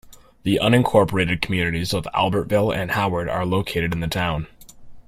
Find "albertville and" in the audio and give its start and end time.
2.05-2.89